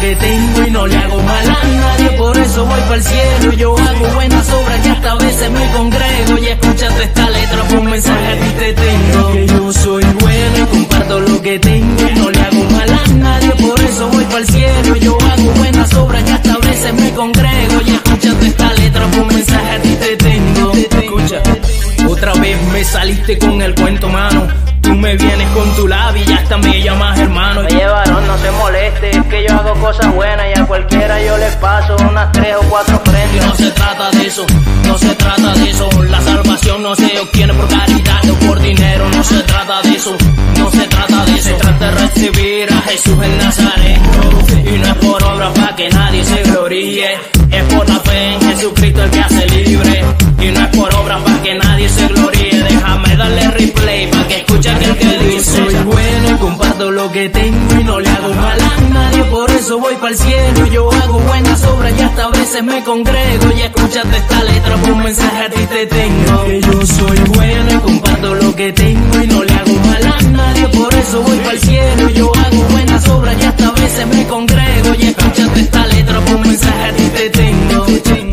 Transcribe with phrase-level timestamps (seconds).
[0.00, 3.52] Que tengo y no le hago mal a nadie, por eso voy para el cielo.
[3.52, 7.84] Yo hago buenas obras y hasta a veces me congrego y escúchate esta letra, un
[7.84, 9.32] mensaje a ti te tengo.
[9.32, 13.08] Que yo soy bueno y comparto lo que tengo y no le hago mal a
[13.14, 14.96] nadie, por eso voy para el cielo.
[14.96, 17.90] Yo hago buenas obras y hasta a veces me congrego y
[22.18, 24.48] otra vez me saliste con el cuento, mano.
[24.82, 27.60] Tú me vienes con tu labio y hasta me llamas hermano.
[27.60, 31.36] Oye, varón, no se moleste, es que yo hago cosas buenas y a cualquiera yo
[31.36, 33.46] les paso unas tres o cuatro prendas.
[33.46, 34.46] no se trata de eso,
[34.84, 35.88] no se trata de eso.
[36.10, 39.08] La salvación no se obtiene por caridad o por dinero.
[39.10, 40.16] No se trata de eso,
[40.58, 41.48] no se trata de eso.
[41.48, 44.00] Se trata de recibir a Jesús en Nazaret.
[44.64, 47.37] Y no es por obra para que nadie se gloríe.
[56.78, 59.24] Lo que tengo y no le hago mal a nadie.
[59.24, 60.66] Por eso voy para el cielo.
[60.66, 63.50] Yo hago buenas obras y hasta a veces me congrego.
[63.56, 66.44] Y escúchate esta letra, por un mensaje a ti te tengo.
[66.44, 70.22] Que yo soy bueno y comparto lo que tengo y no le hago mal a
[70.30, 70.68] nadie.
[70.68, 72.08] Por eso voy para el cielo.
[72.10, 74.94] Yo hago buenas obras y hasta a veces me congrego.
[74.98, 78.27] Y escúchate esta letra, un mensaje a ti te tengo.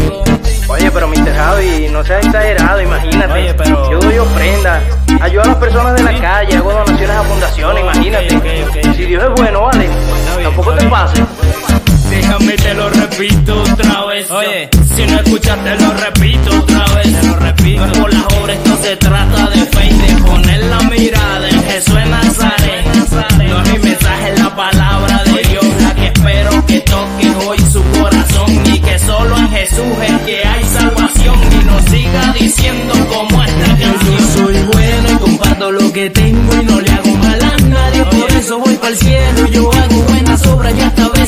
[1.58, 1.66] Te.
[1.72, 3.34] Javi, no seas exagerado, imagínate.
[3.34, 4.82] Oye, pero- Yo doy ofrenda,
[5.22, 8.36] ayudo a las personas de la calle, hago donaciones a fundaciones, imagínate.
[8.38, 8.96] ok, ok.
[8.96, 9.90] Si Dios es bueno, vale,
[10.44, 11.22] tampoco te pases.
[12.10, 14.30] Déjame te lo repito otra vez.
[14.32, 17.20] Oye, si no escuchaste lo repito otra vez.
[17.22, 17.84] Te lo repito.
[18.02, 21.96] Por las obras, esto se trata de fe y de poner la mirada en Jesús
[21.98, 22.86] en Nazaret.
[23.50, 24.95] No es mi mensaje, es la palabra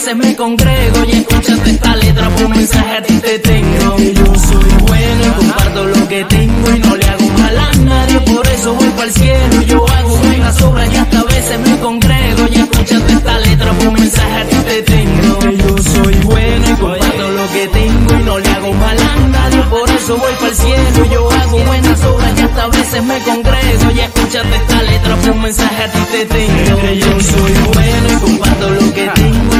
[0.08, 3.96] veces me congrego y escúchate esta letra, por mensaje a ti te tengo.
[3.98, 7.72] Que yo soy bueno y comparto lo que tengo y no le hago mal a
[7.74, 9.62] nadie, por eso voy para el cielo.
[9.64, 13.92] Yo hago buenas obras y hasta a veces me congrego y escúchate esta letra, por
[13.92, 15.40] mensaje a ti te tengo.
[15.40, 19.28] Que yo soy bueno y comparto lo que tengo y no le hago mal a
[19.28, 21.06] nadie, por eso voy para el cielo.
[21.12, 25.36] Yo hago buenas obras y hasta a veces me congrego y escúchate esta letra, por
[25.36, 26.80] mensaje a ti te tengo.
[26.80, 29.57] Que yo soy bueno y comparto lo que tengo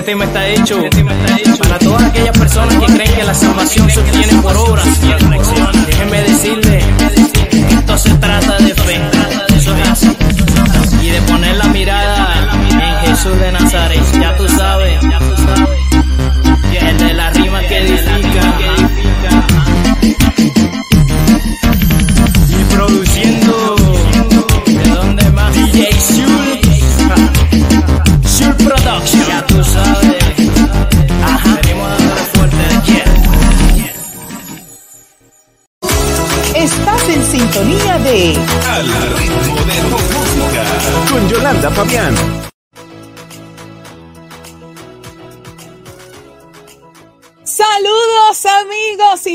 [0.00, 0.82] Este tema está hecho
[1.58, 4.86] para todas aquellas personas que creen que la salvación se obtiene por obras.
[5.86, 6.82] Déjenme decirle,
[7.68, 8.69] esto se trata de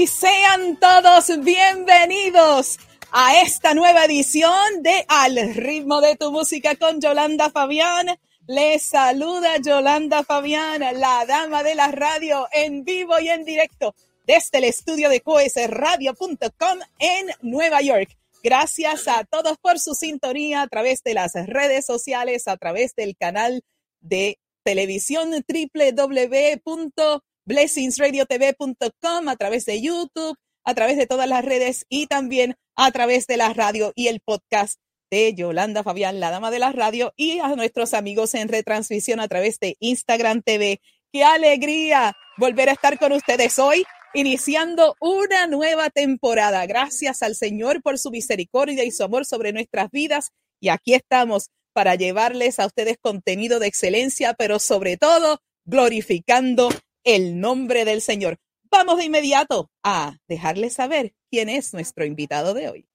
[0.07, 2.77] sean todos bienvenidos
[3.11, 8.07] a esta nueva edición de Al ritmo de tu música con Yolanda Fabián.
[8.47, 13.95] Les saluda Yolanda Fabián, la dama de la radio en vivo y en directo
[14.27, 18.15] desde el estudio de coesradio.com en Nueva York.
[18.43, 23.15] Gracias a todos por su sintonía a través de las redes sociales, a través del
[23.17, 23.63] canal
[24.01, 32.07] de televisión www blessingsradiotv.com, a través de YouTube, a través de todas las redes y
[32.07, 34.79] también a través de la radio y el podcast
[35.11, 39.27] de Yolanda Fabián, la dama de la radio, y a nuestros amigos en retransmisión a
[39.27, 40.81] través de Instagram TV.
[41.11, 43.85] ¡Qué alegría volver a estar con ustedes hoy!
[44.13, 46.65] Iniciando una nueva temporada.
[46.65, 50.31] Gracias al Señor por su misericordia y su amor sobre nuestras vidas.
[50.61, 56.69] Y aquí estamos para llevarles a ustedes contenido de excelencia, pero sobre todo glorificando
[57.05, 58.37] el nombre del Señor.
[58.69, 62.85] Vamos de inmediato a dejarles saber quién es nuestro invitado de hoy.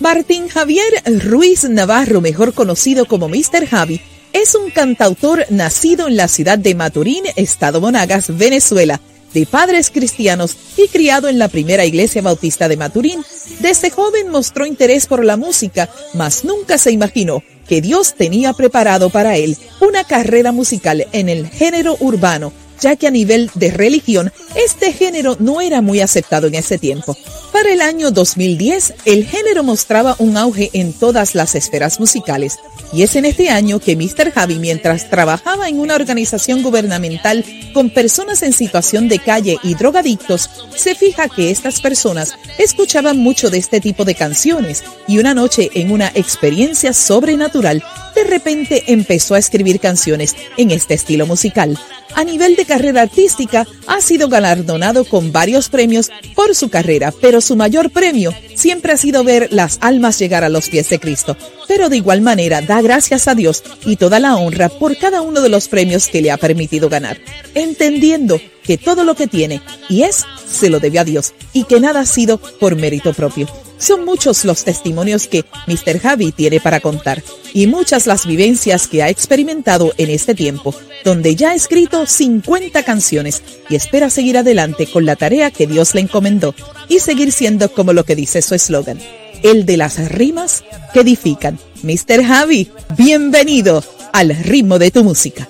[0.00, 3.66] Martín Javier Ruiz Navarro, mejor conocido como Mr.
[3.68, 4.00] Javi,
[4.32, 9.00] es un cantautor nacido en la ciudad de Maturín, Estado Monagas, Venezuela,
[9.34, 13.24] de padres cristianos y criado en la primera iglesia bautista de Maturín.
[13.60, 19.10] Desde joven mostró interés por la música, mas nunca se imaginó que Dios tenía preparado
[19.10, 24.32] para él una carrera musical en el género urbano, ya que a nivel de religión
[24.54, 27.16] este género no era muy aceptado en ese tiempo.
[27.52, 32.58] Para el año 2010, el género mostraba un auge en todas las esferas musicales,
[32.92, 34.32] y es en este año que Mr.
[34.32, 40.50] Javi, mientras trabajaba en una organización gubernamental con personas en situación de calle y drogadictos,
[40.76, 45.70] se fija que estas personas escuchaban mucho de este tipo de canciones, y una noche
[45.74, 47.82] en una experiencia sobrenatural,
[48.14, 51.78] de repente empezó a escribir canciones en este estilo musical.
[52.14, 57.40] A nivel de carrera artística, ha sido galardonado con varios premios por su carrera, pero
[57.40, 61.36] su mayor premio siempre ha sido ver las almas llegar a los pies de Cristo.
[61.66, 65.40] Pero de igual manera da gracias a Dios y toda la honra por cada uno
[65.40, 67.18] de los premios que le ha permitido ganar,
[67.54, 71.80] entendiendo que todo lo que tiene y es se lo debe a Dios y que
[71.80, 73.48] nada ha sido por mérito propio.
[73.78, 75.98] Son muchos los testimonios que Mr.
[75.98, 77.22] Javi tiene para contar
[77.54, 82.82] y muchas las vivencias que ha experimentado en este tiempo, donde ya ha escrito 50
[82.82, 86.54] canciones y espera seguir adelante con la tarea que Dios le encomendó
[86.88, 88.98] y seguir siendo como lo que dice su eslogan,
[89.42, 90.62] el de las rimas
[90.92, 91.58] que edifican.
[91.82, 92.22] Mr.
[92.22, 92.68] Javi,
[92.98, 93.82] bienvenido
[94.12, 95.48] al ritmo de tu música.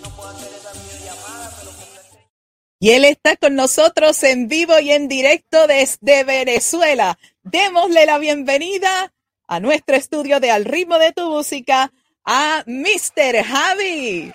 [2.80, 7.18] Y él está con nosotros en vivo y en directo desde Venezuela.
[7.42, 9.12] Démosle la bienvenida
[9.48, 11.92] a nuestro estudio de Al ritmo de tu música
[12.24, 13.42] a Mr.
[13.42, 14.32] Javi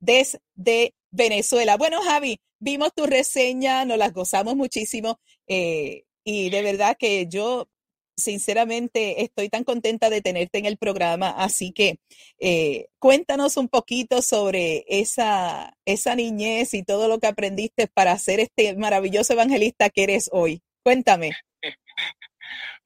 [0.00, 1.78] desde Venezuela.
[1.78, 7.68] Bueno, Javi, vimos tu reseña, nos las gozamos muchísimo eh, y de verdad que yo
[8.16, 11.98] sinceramente estoy tan contenta de tenerte en el programa, así que
[12.38, 18.40] eh, cuéntanos un poquito sobre esa, esa niñez y todo lo que aprendiste para ser
[18.40, 20.62] este maravilloso evangelista que eres hoy.
[20.82, 21.32] Cuéntame.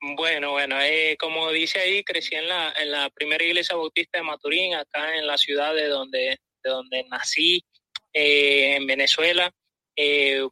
[0.00, 4.24] Bueno, bueno, eh, como dice ahí, crecí en la, en la primera iglesia bautista de
[4.24, 7.64] Maturín, acá en la ciudad de donde, de donde nací,
[8.12, 9.52] eh, en Venezuela.
[9.96, 10.46] Eh,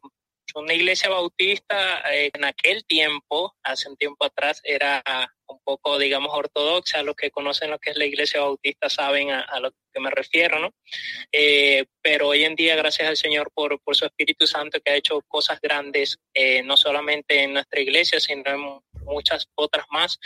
[0.55, 5.03] una iglesia bautista eh, en aquel tiempo, hace un tiempo atrás, era
[5.47, 7.03] un poco, digamos, ortodoxa.
[7.03, 10.59] Los que conocen lo que es la iglesia bautista saben a, lo que me refiero,
[10.59, 10.73] ¿no?
[11.31, 14.95] Eh, pero hoy en día, gracias al Señor por, por su Espíritu Santo que ha
[14.95, 20.19] hecho cosas grandes, eh, no solamente en nuestra iglesia, sino en muchas otras más.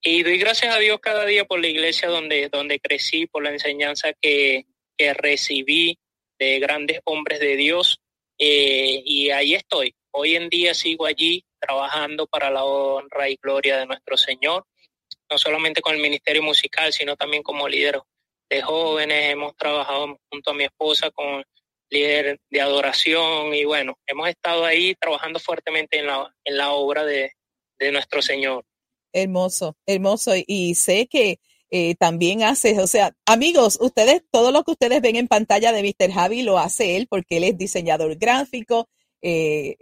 [0.00, 3.50] Y doy gracias a Dios cada día por la iglesia donde, donde crecí, por la
[3.50, 4.66] enseñanza que,
[4.96, 5.98] que recibí
[6.38, 8.00] de grandes hombres de Dios
[8.38, 9.94] eh, y ahí estoy.
[10.12, 14.66] Hoy en día sigo allí trabajando para la honra y gloria de nuestro Señor,
[15.30, 18.00] no solamente con el ministerio musical, sino también como líder
[18.50, 19.30] de jóvenes.
[19.30, 21.42] Hemos trabajado junto a mi esposa con
[21.88, 27.04] líder de adoración y bueno, hemos estado ahí trabajando fuertemente en la, en la obra
[27.04, 27.32] de,
[27.78, 28.64] de nuestro Señor.
[29.12, 30.32] Hermoso, hermoso.
[30.46, 31.38] Y sé que
[31.74, 35.82] eh, también hace, o sea, amigos, ustedes, todo lo que ustedes ven en pantalla de
[35.82, 36.12] Mr.
[36.12, 38.88] Javi lo hace él porque él es diseñador gráfico.
[39.22, 39.78] Eh,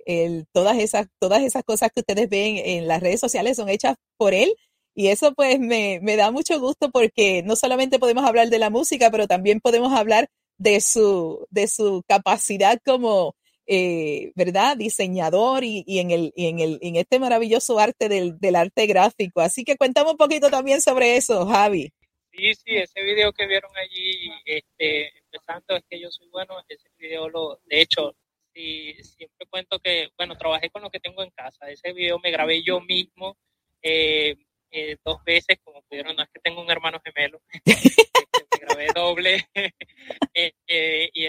[0.52, 4.34] todas, esas, todas esas cosas que ustedes ven en las redes sociales son hechas por
[4.34, 4.54] él.
[4.94, 8.70] Y eso pues me, me da mucho gusto porque no solamente podemos hablar de la
[8.70, 10.28] música, pero también podemos hablar
[10.58, 13.34] de su, de su capacidad como
[13.72, 14.76] eh, ¿verdad?
[14.76, 19.40] Diseñador y, en, el, en, el, en este maravilloso arte del, del, arte gráfico.
[19.40, 21.92] Así que cuéntame un poquito también sobre eso, Javi.
[22.32, 26.88] Sí, sí, ese video que vieron allí, este, empezando es que yo soy bueno, ese
[26.98, 28.16] video lo, de hecho,
[28.52, 31.70] sí, siempre cuento que, bueno, trabajé con lo que tengo en casa.
[31.70, 33.36] Ese video me grabé yo mismo
[33.82, 34.34] eh,
[34.72, 39.48] eh, dos veces, como pudieron, no es que tengo un hermano gemelo, me grabé doble.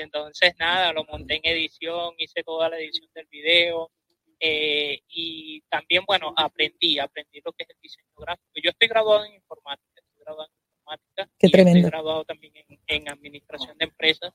[0.01, 3.91] Eh, eh, y entonces nada, lo monté en edición, hice toda la edición del video.
[4.39, 8.51] Eh, y también, bueno, aprendí, aprendí lo que es el diseño gráfico.
[8.63, 11.29] Yo estoy graduado en informática, estoy graduado en informática.
[11.37, 11.79] Qué tremendo.
[11.79, 12.53] Estoy graduado también
[12.87, 14.33] en, administración de empresas.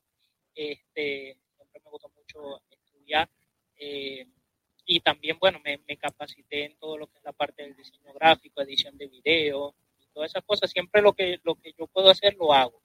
[0.55, 3.29] Este, siempre me gustó mucho estudiar.
[4.89, 8.13] y también, bueno, me, me, capacité en todo lo que es la parte del diseño
[8.13, 10.71] gráfico, edición de video, y todas esas cosas.
[10.71, 12.81] Siempre lo que, lo que yo puedo hacer, lo hago.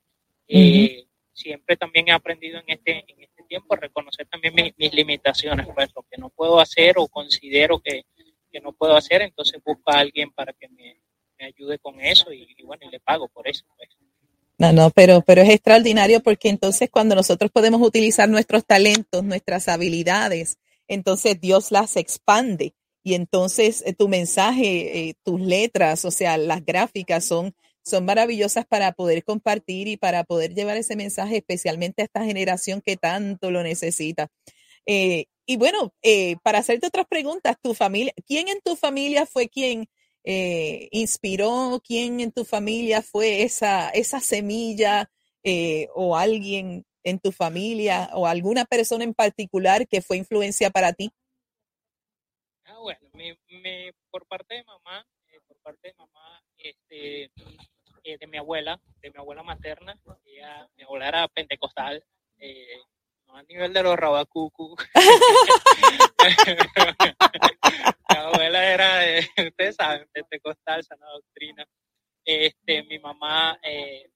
[0.49, 1.07] eh,
[1.43, 5.67] siempre también he aprendido en este, en este tiempo a reconocer también mis, mis limitaciones,
[5.75, 8.03] pues lo que no puedo hacer o considero que,
[8.51, 11.01] que no puedo hacer, entonces busco a alguien para que me,
[11.39, 13.65] me ayude con eso y, y, bueno, y le pago por eso.
[13.77, 13.91] Pues.
[14.59, 19.69] No, no, pero, pero es extraordinario porque entonces cuando nosotros podemos utilizar nuestros talentos, nuestras
[19.69, 26.37] habilidades, entonces Dios las expande y entonces eh, tu mensaje, eh, tus letras, o sea,
[26.37, 32.03] las gráficas son, son maravillosas para poder compartir y para poder llevar ese mensaje especialmente
[32.03, 34.31] a esta generación que tanto lo necesita.
[34.87, 39.49] Eh, y bueno, eh, para hacerte otras preguntas, tu familia, ¿quién en tu familia fue
[39.49, 39.89] quien
[40.25, 41.81] eh, inspiró?
[41.85, 45.11] ¿Quién en tu familia fue esa, esa semilla
[45.95, 51.11] o alguien en tu familia o alguna persona en particular que fue influencia para ti?
[52.65, 53.01] Ah, bueno,
[54.11, 55.05] por parte de mamá,
[55.49, 57.31] por parte de mamá, este,
[58.05, 59.99] eh, de mi abuela, de mi abuela materna,
[60.77, 62.05] mi abuela era pentecostal,
[62.39, 62.81] eh,
[63.27, 64.77] no a nivel de los rabacucu.
[68.11, 71.67] mi abuela era, de, ustedes saben, pentecostal, sana doctrina.
[72.25, 74.11] Este, mi mamá, eh,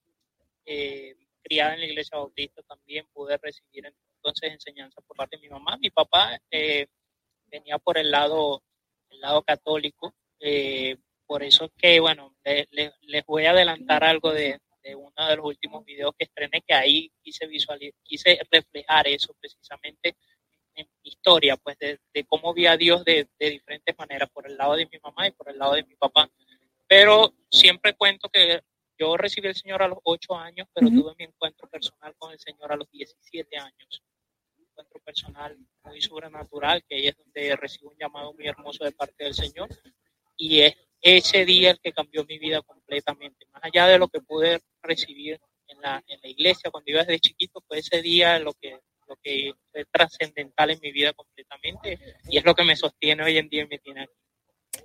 [1.42, 5.76] criada en la iglesia bautista, también pude recibir entonces enseñanza por parte de mi mamá.
[5.78, 8.62] Mi papá venía por el lado,
[9.10, 10.14] el lado católico,
[11.26, 15.12] por eso es que, bueno, le, le, les voy a adelantar algo de, de, uno
[15.28, 20.16] de los últimos videos que estrené, que ahí quise visualizar, quise reflejar eso precisamente
[20.74, 24.46] en mi historia, pues de, de cómo vi a Dios de, de, diferentes maneras, por
[24.46, 26.30] el lado de mi mamá y por el lado de mi papá.
[26.86, 28.60] Pero siempre cuento que
[28.98, 31.02] yo recibí al Señor a los ocho años, pero uh -huh.
[31.02, 34.02] tuve mi encuentro personal con el Señor a los 17 años.
[34.56, 38.92] Un encuentro personal muy sobrenatural, que ahí es donde recibo un llamado muy hermoso de
[38.92, 39.68] parte del Señor.
[40.36, 43.46] Y es ese día el que cambió mi vida completamente.
[43.52, 45.38] Más allá de lo que pude recibir
[45.68, 49.16] en la, en la iglesia cuando iba desde chiquito, fue ese día lo que, lo
[49.22, 51.98] que fue trascendental en mi vida completamente
[52.28, 54.12] y es lo que me sostiene hoy en día y me tiene aquí.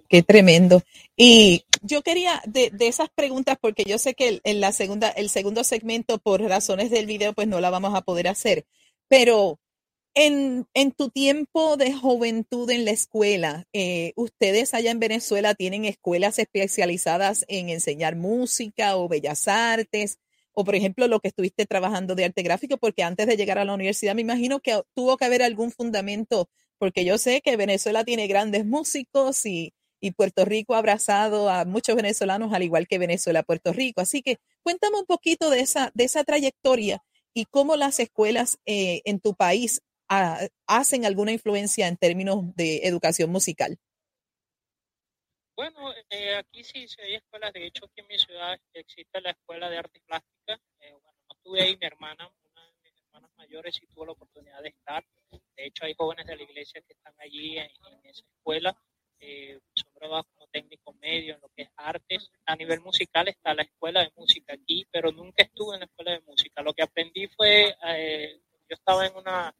[0.08, 0.82] Qué tremendo.
[1.16, 5.30] Y yo quería de, de, esas preguntas, porque yo sé que en la segunda, el
[5.30, 8.66] segundo segmento, por razones del video, pues no la vamos a poder hacer.
[9.08, 9.60] Pero
[10.14, 15.86] en, en tu tiempo de juventud en la escuela, eh, ¿ustedes allá en Venezuela tienen
[15.86, 20.20] escuelas especializadas en enseñar música o bellas artes?
[20.54, 23.66] O, por ejemplo, lo que estuviste trabajando de arte gráfico, porque antes de llegar a
[23.66, 28.04] la universidad me imagino que tuvo que haber algún fundamento, porque yo sé que Venezuela
[28.04, 32.98] tiene grandes músicos y, y Puerto Rico ha abrazado a muchos venezolanos, al igual que
[32.98, 34.02] Venezuela, Puerto Rico.
[34.02, 37.02] Así que cuéntame un poquito de esa, de esa trayectoria
[37.34, 42.82] y cómo las escuelas eh, en tu país a, hacen alguna influencia en términos de
[42.84, 43.80] educación musical.
[45.56, 47.54] Bueno, eh, aquí sí, sí hay escuelas.
[47.54, 50.60] De hecho, aquí en mi ciudad existe la Escuela de Artes Plásticas.
[50.82, 54.12] Eh, bueno, no estuve ahí, mi hermana, una de mis hermanas mayores, sí tuvo la
[54.12, 55.06] oportunidad de estar.
[55.30, 58.76] De hecho, hay jóvenes de la iglesia que están allí en, en esa escuela.
[59.20, 62.32] Eh, son graduados como técnico medio en lo que es artes.
[62.48, 66.12] A nivel musical está la escuela de música aquí, pero nunca estuve en la escuela
[66.12, 66.62] de música.
[66.64, 69.54] Lo que aprendí fue, eh, yo estaba en una,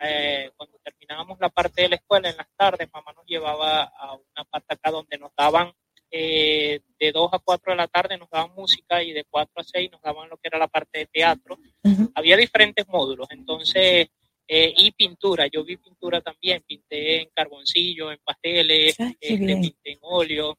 [0.00, 4.14] eh, cuando terminábamos la parte de la escuela en las tardes, mamá nos llevaba a
[4.14, 5.72] una parte acá donde nos daban
[6.10, 9.62] eh, de 2 a 4 de la tarde nos daban música y de 4 a
[9.62, 11.58] 6 nos daban lo que era la parte de teatro.
[11.82, 12.12] Uh -huh.
[12.14, 14.08] Había diferentes módulos, entonces
[14.50, 19.92] eh, y pintura, yo vi pintura también, pinté en carboncillo, en pasteles, ah, este, pinté
[19.92, 20.58] en óleo,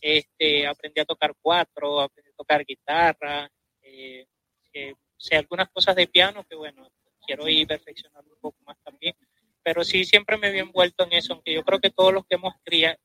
[0.00, 3.48] este, aprendí a tocar cuatro, aprendí a tocar guitarra,
[3.82, 4.26] eh,
[4.72, 6.90] eh, sé algunas cosas de piano que bueno,
[7.30, 9.14] quiero ir perfeccionando un poco más también,
[9.62, 12.34] pero sí siempre me había envuelto en eso, aunque yo creo que todos los que
[12.34, 12.54] hemos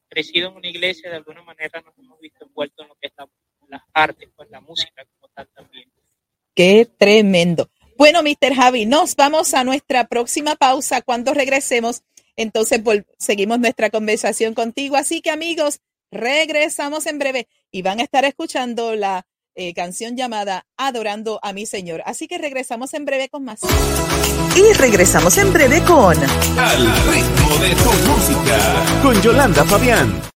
[0.10, 3.14] crecido en una iglesia de alguna manera nos hemos visto envueltos en lo que es
[3.18, 3.28] la,
[3.68, 5.92] las artes, pues la música como tal también.
[6.56, 7.70] Qué tremendo.
[7.98, 8.56] Bueno, Mr.
[8.56, 11.02] Javi, nos vamos a nuestra próxima pausa.
[11.04, 12.04] Cuando regresemos,
[12.36, 12.82] entonces
[13.20, 14.96] seguimos nuestra conversación contigo.
[14.96, 20.66] Así que amigos, regresamos en breve y van a estar escuchando la eh, canción llamada
[20.78, 22.04] Adorando a mi Señor.
[22.06, 23.62] Así que regresamos en breve con más.
[24.56, 30.35] Y regresamos en breve con Al ritmo de tu música con Yolanda Fabián.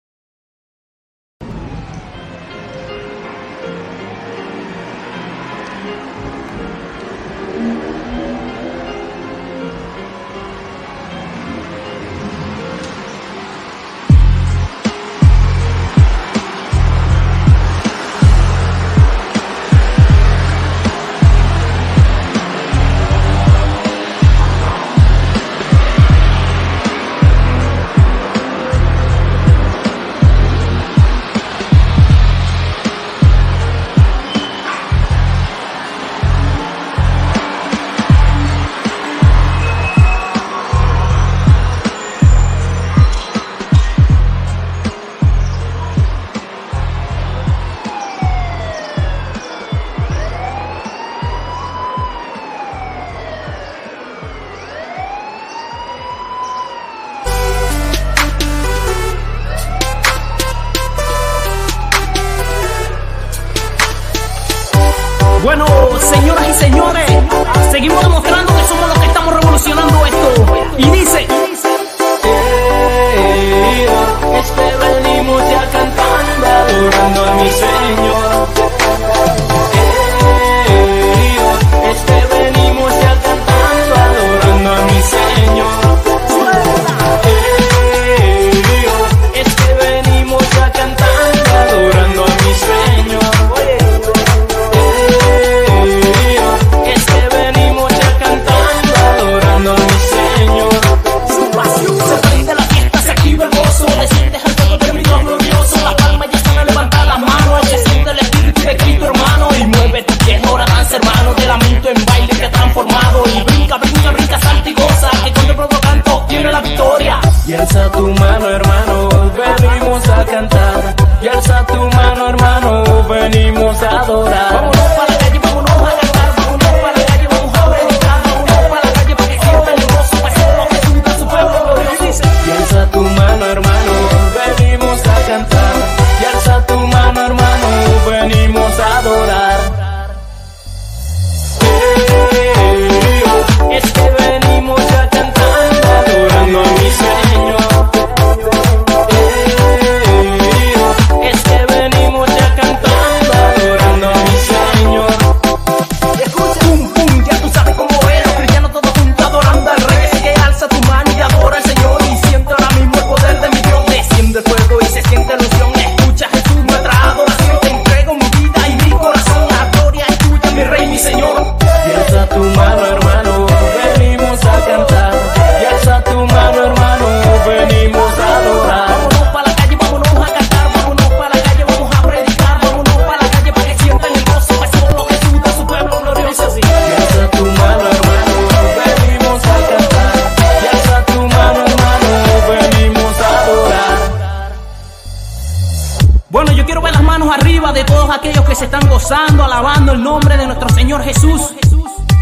[199.58, 201.52] Alabando el nombre de nuestro Señor Jesús.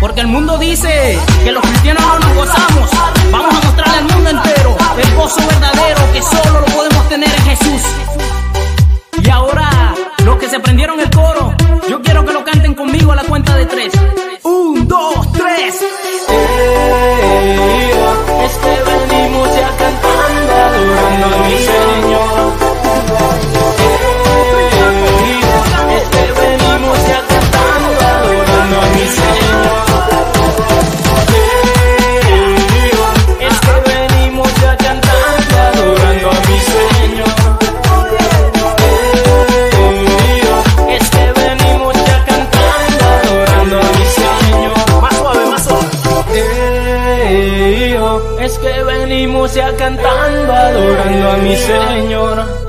[0.01, 2.91] Porque el mundo dice que los cristianos no nos gozamos.
[3.31, 7.43] Vamos a mostrarle al mundo entero el gozo verdadero que solo lo podemos tener en
[7.45, 7.83] Jesús.
[9.23, 9.95] Y ahora,
[10.25, 11.55] los que se prendieron el coro,
[11.91, 13.93] yo quiero que lo canten conmigo a la cuenta de tres.
[49.55, 52.66] Ya cantando, adorando a mi Señor.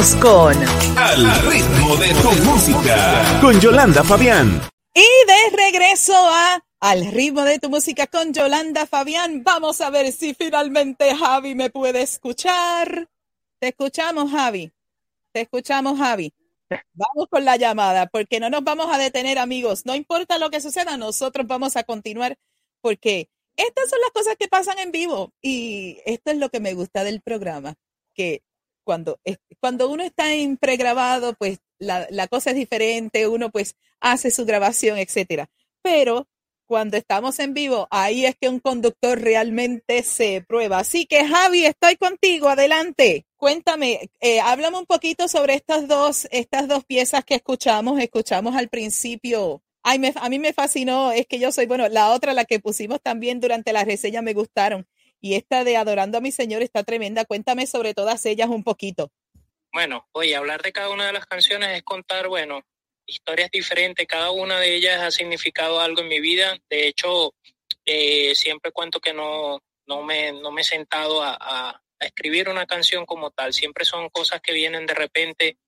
[0.00, 0.56] Con
[0.96, 3.38] Al ritmo de tu música.
[3.42, 4.62] Con Yolanda Fabián.
[4.94, 9.44] Y de regreso a Al ritmo de tu música con Yolanda Fabián.
[9.44, 13.10] Vamos a ver si finalmente Javi me puede escuchar.
[13.58, 14.72] Te escuchamos, Javi.
[15.32, 16.32] Te escuchamos, Javi.
[16.94, 19.84] Vamos con la llamada, porque no nos vamos a detener, amigos.
[19.84, 22.38] No importa lo que suceda, nosotros vamos a continuar,
[22.80, 25.34] porque estas son las cosas que pasan en vivo.
[25.42, 27.74] Y esto es lo que me gusta del programa,
[28.14, 28.42] que
[28.84, 29.18] cuando,
[29.60, 34.44] cuando uno está en pregrabado, pues la, la cosa es diferente, uno pues hace su
[34.44, 35.48] grabación, etcétera.
[35.82, 36.28] Pero
[36.66, 40.78] cuando estamos en vivo, ahí es que un conductor realmente se prueba.
[40.78, 43.26] Así que Javi, estoy contigo, adelante.
[43.36, 47.98] Cuéntame, eh, háblame un poquito sobre estas dos, estas dos piezas que escuchamos.
[48.00, 49.62] Escuchamos al principio.
[49.82, 52.60] Ay, me- a mí me fascinó, es que yo soy, bueno, la otra, la que
[52.60, 54.86] pusimos también durante la reseña, me gustaron.
[55.20, 57.24] Y esta de Adorando a mi Señor está tremenda.
[57.24, 59.10] Cuéntame sobre todas ellas un poquito.
[59.72, 62.62] Bueno, oye, hablar de cada una de las canciones es contar, bueno,
[63.06, 64.06] historias diferentes.
[64.06, 66.56] Cada una de ellas ha significado algo en mi vida.
[66.68, 67.34] De hecho,
[67.84, 72.48] eh, siempre cuento que no, no, me, no me he sentado a, a- a escribir
[72.48, 73.52] una canción como tal.
[73.52, 75.58] Siempre son cosas que vienen de repente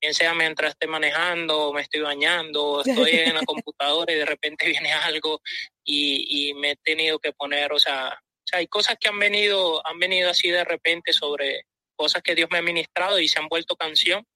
[0.00, 4.66] bien sea mientras esté manejando, me estoy bañando, estoy en la computadora y de repente
[4.68, 5.40] viene algo
[5.84, 9.18] y, y me he tenido que poner, o sea, o sea, hay cosas que han
[9.18, 13.38] venido, han venido así de repente sobre cosas que Dios me ha ministrado y se
[13.38, 14.26] han vuelto canción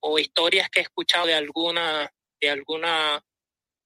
[0.00, 2.10] o historias que he escuchado de alguna,
[2.40, 3.22] de alguna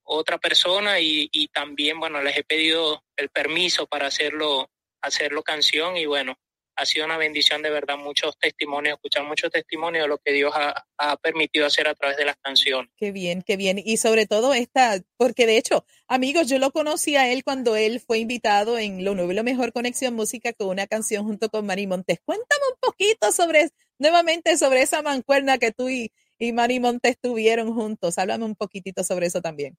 [0.04, 4.70] otra persona y, y también, bueno, les he pedido el permiso para hacerlo,
[5.02, 6.38] hacerlo canción y bueno,
[6.76, 10.52] ha sido una bendición de verdad, muchos testimonios, escuchar muchos testimonios de lo que Dios
[10.54, 12.90] ha, ha, permitido hacer a través de las canciones.
[12.96, 13.80] Qué bien, qué bien.
[13.82, 18.00] Y sobre todo esta, porque de hecho, amigos, yo lo conocí a él cuando él
[18.00, 21.66] fue invitado en Lo Nuevo y Lo Mejor Conexión Música con una canción junto con
[21.66, 22.20] Mari Montes.
[22.24, 27.72] Cuéntame un poquito sobre, nuevamente, sobre esa mancuerna que tú y, y Mari Montes tuvieron
[27.74, 28.18] juntos.
[28.18, 29.76] Háblame un poquitito sobre eso también.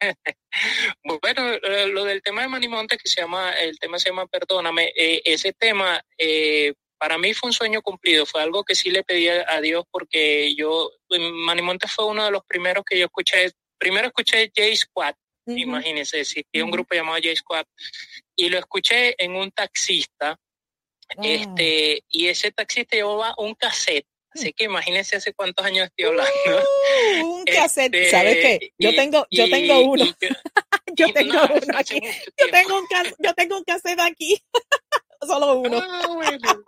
[1.22, 4.26] bueno, eh, lo del tema de Mani Montes, que se llama, el tema se llama
[4.26, 8.90] Perdóname, eh, ese tema eh, para mí fue un sueño cumplido, fue algo que sí
[8.90, 13.06] le pedí a Dios porque yo, Mani Montes fue uno de los primeros que yo
[13.06, 15.14] escuché, primero escuché J Squad,
[15.46, 15.58] uh -huh.
[15.58, 16.64] imagínense, existía uh -huh.
[16.64, 17.66] un grupo llamado J Squad,
[18.36, 20.38] y lo escuché en un taxista,
[21.16, 21.22] oh.
[21.22, 26.32] este, y ese taxista llevaba un cassette Así que imagínense hace cuántos años estoy hablando.
[27.22, 28.72] Uh, un cassette, este, ¿sabes qué?
[28.78, 30.04] Yo y, tengo, yo tengo uno.
[30.04, 30.14] Y,
[30.96, 32.00] yo tengo no, uno aquí.
[32.02, 32.86] Yo tengo, un
[33.18, 34.36] yo tengo un cassette aquí.
[35.22, 35.80] Solo uno.
[35.82, 36.64] Ah, bueno.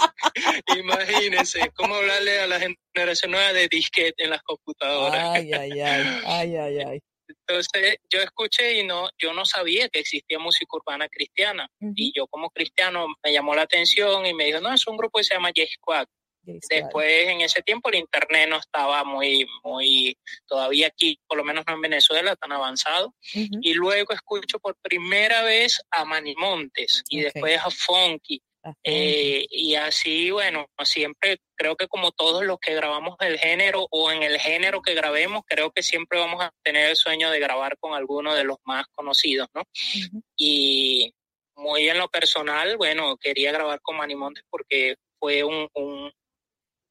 [0.79, 5.35] Imagínense cómo hablarle a la generación nueva de disquete en las computadoras.
[5.35, 7.01] Ay, ay, ay, ay, ay, ay.
[7.29, 11.69] Entonces yo escuché y no, yo no sabía que existía música urbana cristiana.
[11.81, 11.93] Uh -huh.
[11.97, 15.19] Y yo como cristiano me llamó la atención y me dijo, no, es un grupo
[15.19, 16.07] que se llama J Squad.
[16.47, 21.65] Después, en ese tiempo, el internet no estaba muy, muy, todavía aquí, por lo menos
[21.67, 23.09] no en Venezuela, tan avanzado.
[23.35, 23.59] Uh -huh.
[23.63, 27.33] Y luego escucho por primera vez a Manimontes y okay.
[27.33, 28.41] después a Funky.
[28.63, 28.75] Uh -huh.
[28.85, 34.11] eh, y así, bueno, siempre creo que como todos los que grabamos del género o
[34.11, 37.77] en el género que grabemos, creo que siempre vamos a tener el sueño de grabar
[37.79, 39.63] con alguno de los más conocidos, ¿no?
[39.63, 40.23] Uh -huh.
[40.37, 41.13] Y
[41.57, 46.13] muy en lo personal, bueno, quería grabar con Manimontes porque fue un, un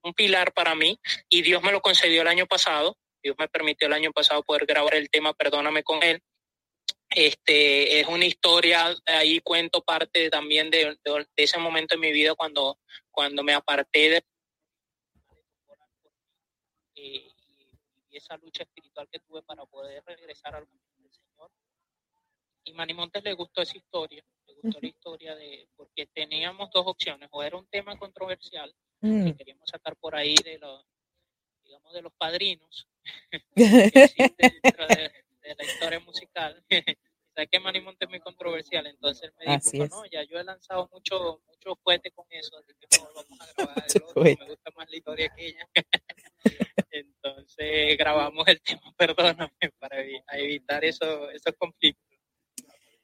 [0.06, 2.98] un pilar para mí y Dios me lo concedió el año pasado.
[3.22, 6.22] Dios me permitió el año pasado poder grabar el tema Perdóname con él.
[7.10, 12.12] Este es una historia, ahí cuento parte también de, de, de ese momento en mi
[12.12, 14.24] vida cuando, cuando me aparté de
[16.94, 17.32] y,
[18.10, 21.52] y esa lucha espiritual que tuve para poder regresar al del Señor.
[22.63, 26.86] Y Manny Montes le gustó esa historia, le gustó la historia de, porque teníamos dos
[26.88, 28.74] opciones, o era un tema controversial,
[29.06, 29.26] mm.
[29.26, 30.86] que queríamos sacar por ahí de los,
[31.63, 32.88] digamos, de los padrinos
[33.56, 36.63] dentro de, de, la historia musical.
[37.36, 40.44] Sabes que Manny Monte es muy controversial, entonces él me dijo, no, ya yo he
[40.46, 44.48] lanzado mucho, mucho fuerte con eso, así que no, vamos a grabar el otro, me
[44.48, 45.70] gusta más la historia que ella.
[46.91, 50.02] entonces grabamos el tema, perdóname, para
[50.38, 52.06] evitar eso, esos conflictos.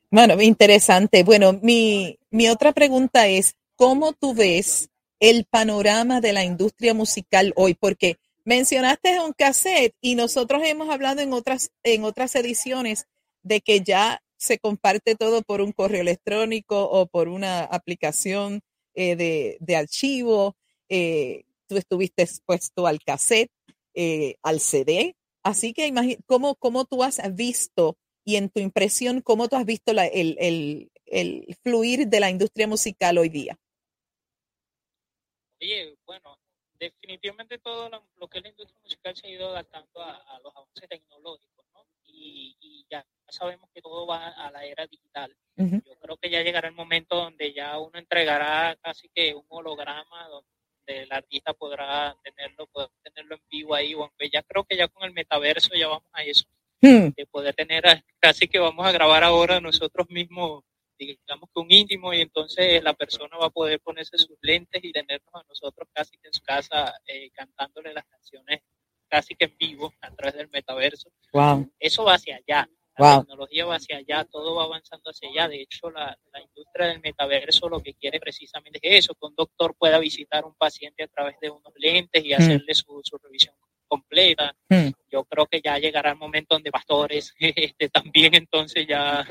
[0.09, 1.23] Bueno, interesante.
[1.23, 4.90] Bueno, mi, mi otra pregunta es, ¿cómo tú ves
[5.21, 7.75] el panorama de la industria musical hoy?
[7.75, 13.05] Porque mencionaste un cassette y nosotros hemos hablado en otras, en otras ediciones
[13.43, 18.61] de que ya se comparte todo por un correo electrónico o por una aplicación
[18.95, 20.57] eh, de, de, archivo.
[20.89, 23.51] Eh, tú estuviste expuesto al cassette,
[23.93, 25.15] eh, al CD.
[25.43, 25.93] Así que
[26.25, 29.99] ¿cómo, ¿cómo tú has visto y en tu impresión, cómo tú has visto el,
[30.39, 33.59] el, el fluir de la industria musical hoy día?
[35.61, 36.39] Oye, bueno,
[36.79, 40.39] definitivamente todo lo, lo, que es la industria musical se ha ido adaptando a, a
[40.39, 41.85] los avances tecnológicos, ¿no?
[42.05, 45.33] Y, y, ya sabemos que todo va a la era digital.
[45.55, 45.83] Uh -huh.
[45.85, 50.27] Yo creo que ya llegará el momento donde ya uno entregará casi que un holograma
[50.27, 54.75] donde el artista podrá tenerlo, poder tenerlo en vivo ahí, o aunque ya creo que
[54.75, 56.45] ya con el metaverso ya vamos a eso,
[56.81, 57.13] uh-huh.
[57.15, 57.83] de poder tener
[58.19, 60.63] casi que vamos a grabar ahora nosotros mismos
[61.05, 64.91] digamos que un íntimo y entonces la persona va a poder ponerse sus lentes y
[64.91, 68.61] tenernos a nosotros casi que en su casa eh, cantándole las canciones
[69.11, 71.11] casi que en vivo a través del metaverso.
[71.33, 71.69] Wow.
[71.77, 72.69] Eso va hacia allá.
[72.97, 73.19] La wow.
[73.21, 75.47] tecnología va hacia allá, todo va avanzando hacia allá.
[75.49, 79.35] De hecho, la, la, industria del metaverso lo que quiere precisamente es eso, que un
[79.35, 82.75] doctor pueda visitar a un paciente a través de unos lentes y hacerle mm.
[82.75, 83.55] su, su, revisión
[83.87, 84.55] completa.
[84.69, 84.89] Mm.
[85.11, 89.27] Yo creo que ya llegará el momento donde pastores este, también entonces ya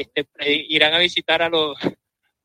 [0.00, 0.26] este,
[0.68, 1.76] irán a visitar a los,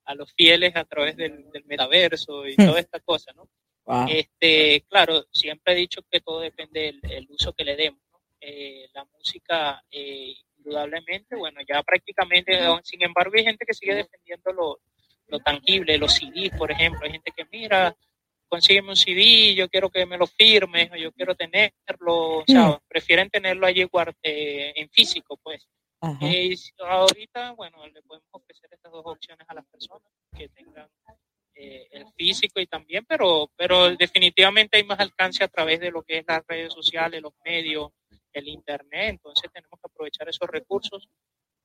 [0.06, 3.48] a los fieles a través del, del metaverso y toda esta cosa, ¿no?
[3.86, 4.08] Wow.
[4.10, 8.00] Este, claro, siempre he dicho que todo depende del, del uso que le demos.
[8.12, 8.20] ¿no?
[8.40, 14.54] Eh, la música, eh, indudablemente, bueno, ya prácticamente, sin embargo, hay gente que sigue defendiendo
[14.54, 14.80] lo,
[15.28, 17.02] lo tangible, los CDs, por ejemplo.
[17.04, 17.96] Hay gente que mira,
[18.48, 22.80] consígueme un CD, yo quiero que me lo firmes, o yo quiero tenerlo, o sea,
[22.88, 23.86] prefieren tenerlo allí
[24.22, 25.68] eh, en físico, pues.
[26.22, 30.90] Eh, ahorita, bueno, le podemos ofrecer estas dos opciones a las personas que tengan
[31.56, 36.02] eh, el físico y también, pero, pero definitivamente hay más alcance a través de lo
[36.04, 37.92] que es las redes sociales, los medios,
[38.34, 41.08] el internet, entonces tenemos que aprovechar esos recursos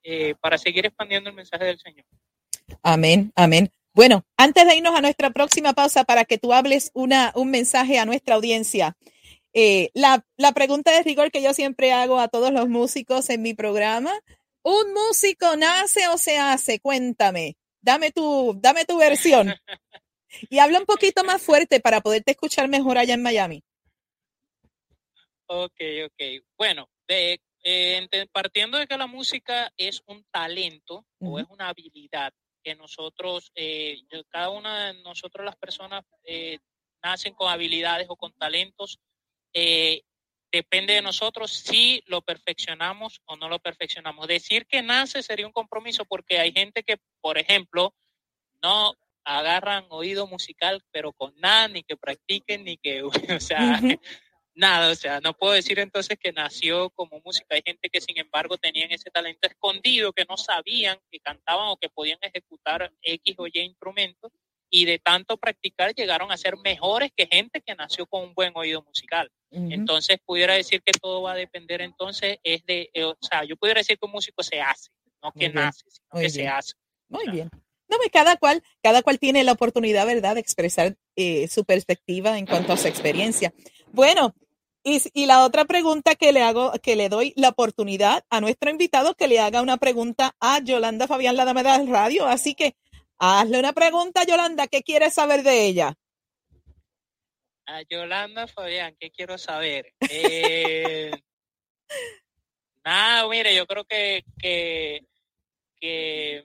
[0.04, 2.04] eh, para seguir expandiendo el mensaje del Señor.
[2.82, 3.70] Amén, amén.
[3.92, 7.98] Bueno, antes de irnos a nuestra próxima pausa para que tú hables una, un mensaje
[7.98, 8.96] a nuestra audiencia,
[9.52, 13.42] eh, la, la pregunta de rigor que yo siempre hago a todos los músicos en
[13.42, 14.12] mi programa,
[14.62, 16.80] ¿un músico nace o se hace?
[16.80, 19.54] Cuéntame, dame tu, dame tu versión.
[20.50, 23.64] Y habla un poquito más fuerte para poderte escuchar mejor allá en Miami.
[25.46, 26.44] Ok, ok.
[26.58, 32.32] Bueno, de, eh, partiendo de que la música es un talento o es una habilidad
[32.62, 36.58] que nosotros, eh, cada una de nosotros las personas eh,
[37.02, 38.98] nacen con habilidades o con talentos,
[39.52, 40.02] eh,
[40.50, 44.26] depende de nosotros si lo perfeccionamos o no lo perfeccionamos.
[44.26, 47.94] Decir que nace sería un compromiso porque hay gente que, por ejemplo,
[48.62, 53.02] no agarran oído musical, pero con nada, ni que practiquen, ni que,
[53.36, 53.80] o sea,
[54.54, 57.54] nada, o sea, no puedo decir entonces que nació como música.
[57.54, 61.76] Hay gente que sin embargo tenían ese talento escondido, que no sabían que cantaban o
[61.76, 64.32] que podían ejecutar X o Y instrumentos
[64.70, 68.52] y de tanto practicar llegaron a ser mejores que gente que nació con un buen
[68.54, 69.30] oído musical.
[69.50, 73.56] Entonces pudiera decir que todo va a depender entonces es de, eh, o sea, yo
[73.56, 74.90] pudiera decir que un músico se hace,
[75.22, 76.52] no que nace, sino muy que se bien.
[76.52, 76.74] hace.
[77.08, 77.48] Muy bien.
[77.88, 82.44] No, cada cual, cada cual tiene la oportunidad, ¿verdad?, de expresar eh, su perspectiva en
[82.44, 83.54] cuanto a su experiencia.
[83.92, 84.34] Bueno,
[84.84, 88.70] y, y la otra pregunta que le hago, que le doy la oportunidad a nuestro
[88.70, 92.26] invitado que le haga una pregunta a Yolanda Fabián, la dama del radio.
[92.26, 92.76] Así que
[93.18, 95.94] hazle una pregunta, Yolanda, ¿qué quieres saber de ella?
[97.66, 99.92] A Yolanda Fabián, ¿qué quiero saber?
[100.08, 101.10] Eh,
[102.84, 105.04] nada, mire, yo creo que, que,
[105.78, 106.44] que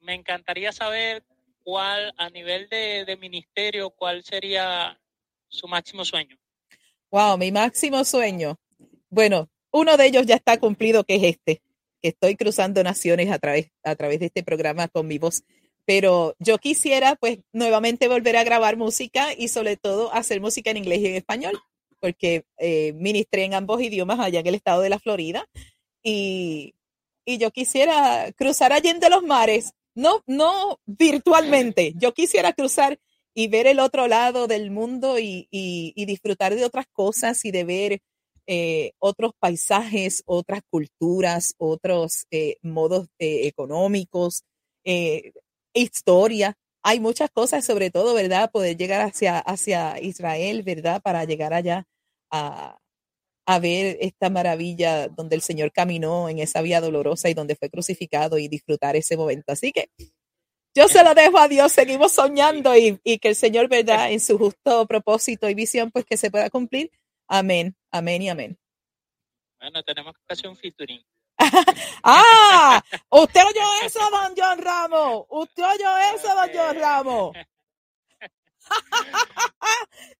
[0.00, 1.24] me encantaría saber
[1.62, 4.98] cuál, a nivel de, de ministerio, cuál sería
[5.48, 6.36] su máximo sueño.
[7.10, 8.56] Wow, mi máximo sueño.
[9.08, 11.62] Bueno, uno de ellos ya está cumplido, que es este,
[12.00, 15.42] que estoy cruzando naciones a través, a través de este programa con mi voz.
[15.86, 20.76] Pero yo quisiera, pues, nuevamente volver a grabar música y sobre todo hacer música en
[20.76, 21.58] inglés y en español,
[22.00, 25.46] porque eh, ministré en ambos idiomas allá en el estado de la Florida.
[26.02, 26.74] Y,
[27.24, 32.98] y yo quisiera cruzar allende los mares, no, no virtualmente, yo quisiera cruzar
[33.34, 37.50] y ver el otro lado del mundo y, y- y disfrutar de otras cosas y
[37.50, 38.00] de ver
[38.52, 44.42] eh, otros paisajes, otras culturas, otros eh, modos eh, económicos,
[44.84, 45.32] eh,
[45.72, 46.56] historia.
[46.82, 48.50] Hay muchas cosas, sobre todo, ¿verdad?
[48.50, 51.00] Poder llegar hacia, hacia Israel, ¿verdad?
[51.00, 51.84] Para llegar allá
[52.32, 52.76] a,
[53.46, 57.70] a ver esta maravilla donde el Señor caminó en esa vía dolorosa y donde fue
[57.70, 59.52] crucificado y disfrutar ese momento.
[59.52, 59.90] Así que
[60.74, 64.10] yo se lo dejo a Dios, seguimos soñando y, y que el Señor, ¿verdad?
[64.10, 66.90] En su justo propósito y visión, pues que se pueda cumplir.
[67.32, 68.58] Amén, amén y amén.
[69.60, 71.00] Bueno, tenemos que hacer un featuring.
[72.02, 72.82] ¡Ah!
[73.08, 75.26] Usted oyó eso, don John Ramos.
[75.28, 77.36] Usted oyó eso, don John Ramos.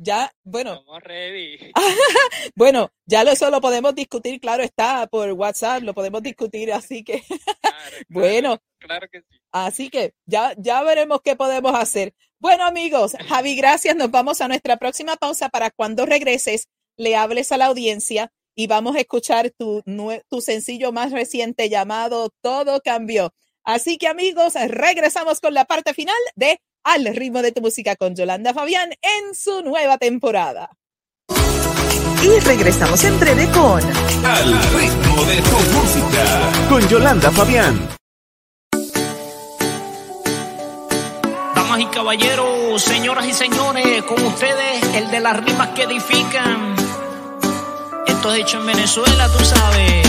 [0.00, 1.72] Ya, bueno, Estamos ready.
[2.54, 7.02] bueno, ya lo, eso lo podemos discutir, claro está, por WhatsApp, lo podemos discutir, así
[7.02, 9.40] que, Claro, claro, bueno, Claro que sí.
[9.50, 12.14] Así que ya, ya veremos qué podemos hacer.
[12.40, 13.96] Bueno, amigos, Javi, gracias.
[13.96, 18.68] Nos vamos a nuestra próxima pausa para cuando regreses, le hables a la audiencia y
[18.68, 19.82] vamos a escuchar tu,
[20.28, 23.32] tu sencillo más reciente llamado Todo Cambió.
[23.64, 28.14] Así que, amigos, regresamos con la parte final de Al ritmo de tu música con
[28.14, 30.70] Yolanda Fabián en su nueva temporada.
[32.22, 33.82] Y regresamos en breve con
[34.24, 36.68] Al ritmo de tu música.
[36.68, 37.97] Con Yolanda Fabián.
[41.78, 46.74] Damas y caballeros, señoras y señores, con ustedes el de las rimas que edifican.
[48.04, 50.08] Esto es hecho en Venezuela, tú sabes.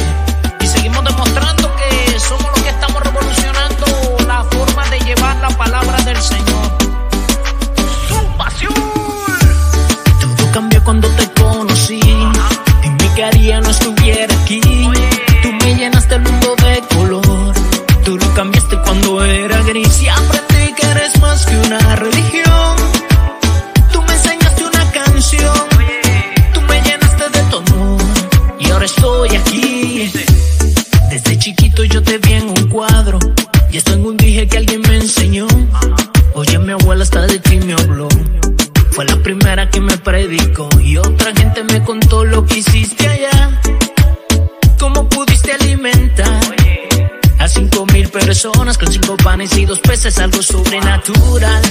[0.62, 3.86] Y seguimos demostrando que somos los que estamos revolucionando
[4.26, 6.72] la forma de llevar la palabra del Señor.
[8.08, 8.74] ¡Su pasión!
[10.20, 12.02] Todo cambió cuando te conocí.
[12.84, 14.62] En mi quería no estuviera aquí.
[15.44, 16.22] Tú me llenaste el
[21.46, 22.76] que una religión.
[23.92, 25.54] Tú me enseñaste una canción,
[26.54, 28.02] tú me llenaste de tu amor
[28.60, 30.12] y ahora estoy aquí.
[31.10, 33.20] Desde chiquito yo te vi en un cuadro
[33.72, 35.48] y esto en un dije que alguien me enseñó.
[36.34, 38.08] Oye, mi abuela hasta de ti me habló.
[38.92, 43.62] Fue la primera que me predicó y otra gente me contó lo que hiciste allá.
[44.78, 46.40] Cómo pudiste alimentar
[47.40, 48.86] a cinco mil personas que
[49.40, 50.20] cinco panes y dos peces?
[50.20, 51.62] Algo sobrenatural.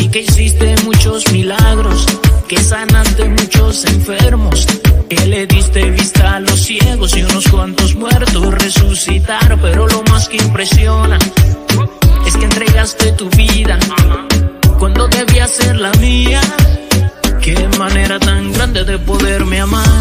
[0.00, 2.06] Y que hiciste muchos milagros,
[2.48, 4.66] que sanaste muchos enfermos,
[5.08, 9.60] que le diste vista a los ciegos y unos cuantos muertos resucitaron.
[9.60, 11.18] Pero lo más que impresiona
[12.26, 13.78] es que entregaste tu vida
[14.78, 16.40] cuando debía ser la mía.
[17.40, 19.91] Qué manera tan grande de poderme amar.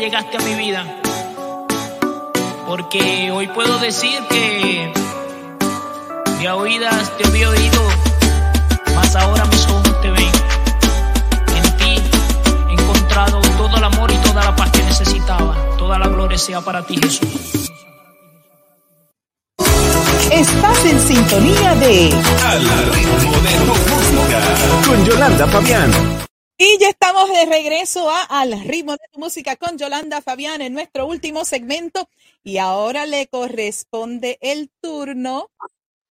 [0.00, 0.86] Llegaste a mi vida.
[2.66, 4.90] Porque hoy puedo decir que
[6.38, 7.82] de oídas te había oído,
[8.94, 10.30] mas ahora mis ojos te ven.
[11.54, 12.02] En ti
[12.70, 15.54] he encontrado todo el amor y toda la paz que necesitaba.
[15.76, 17.68] Toda la gloria sea para ti, Jesús.
[20.32, 22.14] Estás en sintonía de
[22.46, 22.62] Al
[22.94, 24.40] ritmo de tu música.
[24.86, 26.29] Con Yolanda Fabián.
[26.62, 30.74] Y ya estamos de regreso a Al ritmo de tu música con Yolanda Fabián en
[30.74, 32.06] nuestro último segmento.
[32.44, 35.48] Y ahora le corresponde el turno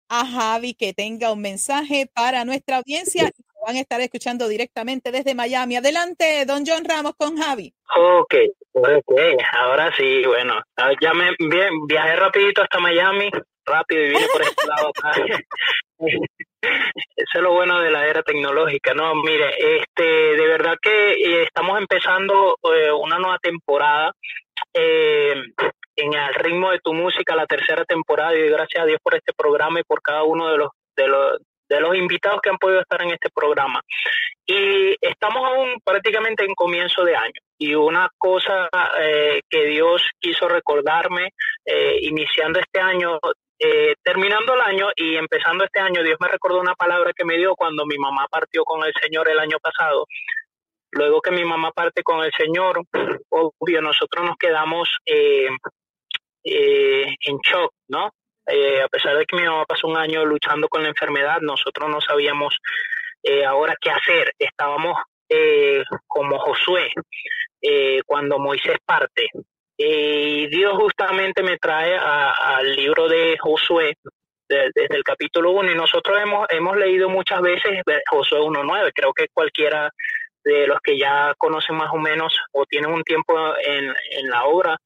[0.09, 3.29] a Javi que tenga un mensaje para nuestra audiencia.
[3.63, 5.75] Van a estar escuchando directamente desde Miami.
[5.75, 7.71] Adelante, don John Ramos con Javi.
[7.95, 8.33] Ok,
[8.73, 9.21] ok,
[9.55, 13.29] ahora sí, bueno, ah, ya me bien, viajé rapidito hasta Miami,
[13.67, 14.91] rápido y vine por este lado.
[15.99, 19.15] Eso es lo bueno de la era tecnológica, ¿no?
[19.15, 24.13] Mire, este, de verdad que eh, estamos empezando eh, una nueva temporada
[24.73, 25.33] eh,
[25.95, 29.33] en el ritmo de tu música, la tercera temporada, y gracias a Dios por este
[29.33, 32.81] programa y por cada uno de los, de los, de los invitados que han podido
[32.81, 33.81] estar en este programa.
[34.45, 37.41] Y estamos aún prácticamente en comienzo de año.
[37.57, 41.29] Y una cosa eh, que Dios quiso recordarme,
[42.01, 43.19] iniciando este año,
[43.59, 47.35] eh, terminando el año y empezando este año, Dios me recordó una palabra que me
[47.37, 50.05] dio cuando mi mamá partió con el Señor el año pasado.
[50.91, 52.81] Luego que mi mamá parte con el Señor,
[53.29, 55.49] obvio, nosotros nos quedamos eh,
[56.45, 58.11] eh, en shock, ¿no?
[58.47, 62.01] A pesar de que mi mamá pasó un año luchando con la enfermedad, nosotros no
[62.01, 62.57] sabíamos
[63.45, 64.33] ahora qué hacer.
[64.39, 64.97] Estábamos
[66.07, 66.91] como Josué
[68.07, 69.29] cuando Moisés parte.
[69.81, 73.95] Y Dios justamente me trae al libro de Josué
[74.49, 78.91] de- desde el capítulo 1 y nosotros hemos, hemos leído muchas veces Josué 1.9.
[78.93, 79.89] Creo que cualquiera
[80.43, 83.33] de los que ya conocen más o menos o tienen un tiempo
[83.65, 84.77] en, en la obra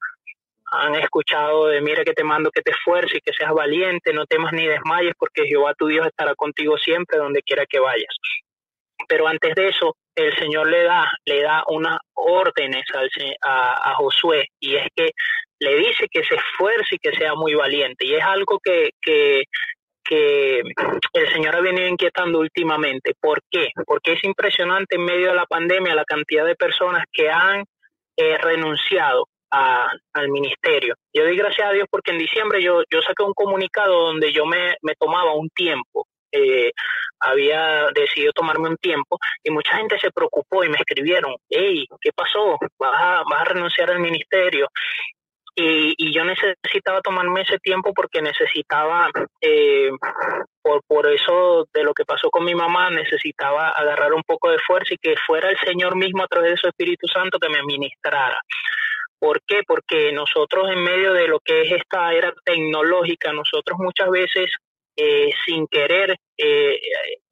[0.72, 4.26] han escuchado de mira que te mando que te esfuerces y que seas valiente, no
[4.26, 8.16] temas ni desmayes, porque Jehová tu Dios estará contigo siempre donde quiera que vayas.
[9.14, 13.08] Pero antes de eso, el Señor le da, le da unas órdenes al
[13.44, 15.12] a, Josué, y es que
[15.60, 18.06] le dice que se esfuerce y que sea muy valiente.
[18.08, 19.44] Y es algo que, que,
[20.04, 20.62] que
[21.14, 23.14] el Señor ha venido inquietando últimamente.
[23.22, 23.68] ¿Por qué?
[23.86, 27.64] Porque es impresionante en medio de la pandemia la cantidad de personas que han
[28.18, 30.96] eh, renunciado a- al ministerio.
[31.14, 34.48] Yo doy gracias a Dios porque en diciembre yo, yo saqué un comunicado donde yo
[34.48, 36.08] me, me tomaba un tiempo.
[36.36, 36.72] eh,
[37.24, 42.12] había decidido tomarme un tiempo y mucha gente se preocupó y me escribieron, hey, ¿qué
[42.14, 42.58] pasó?
[42.80, 44.68] ¿Vas a, vas a renunciar al ministerio?
[45.56, 49.10] Y, y yo necesitaba tomarme ese tiempo porque necesitaba,
[49.40, 49.92] eh,
[50.64, 54.58] por, por eso de lo que pasó con mi mamá, necesitaba agarrar un poco de
[54.66, 57.62] fuerza y que fuera el Señor mismo a través de su Espíritu Santo que me
[57.64, 58.40] ministrara
[59.24, 59.62] ¿Por qué?
[59.66, 64.52] Porque nosotros en medio de lo que es esta era tecnológica, nosotros muchas veces
[64.96, 66.80] eh, sin querer eh,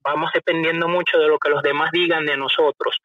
[0.02, 2.98] vamos dependiendo mucho de lo que los demás digan de nosotros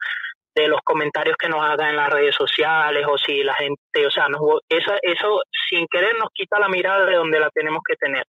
[0.58, 4.10] de los comentarios que nos hagan en las redes sociales o si la gente, o
[4.10, 7.94] sea, nos, eso, eso sin querer nos quita la mirada de donde la tenemos que
[7.94, 8.24] tener.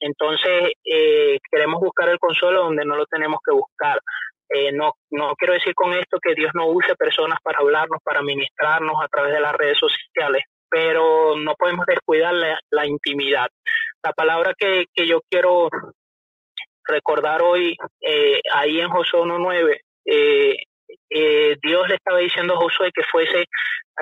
[0.00, 4.00] Entonces, eh, queremos buscar el consuelo donde no lo tenemos que buscar.
[4.50, 8.22] Eh, no, no quiero decir con esto que Dios no use personas para hablarnos, para
[8.22, 12.34] ministrarnos a través de las redes sociales, pero no podemos descuidar
[12.70, 13.48] la, intimidad.
[14.08, 15.68] La palabra que, que, yo quiero
[16.82, 20.56] recordar hoy, eh, ahí en Josué 1.9, eh,
[21.10, 23.44] eh, Dios le estaba diciendo a Josué que fuese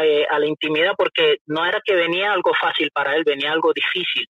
[0.00, 3.72] eh, a la intimidad porque no era que venía algo fácil para él, venía algo
[3.72, 4.26] difícil.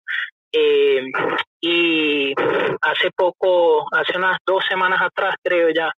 [1.60, 2.32] Y
[2.80, 5.92] hace poco, hace unas dos semanas atrás creo ya,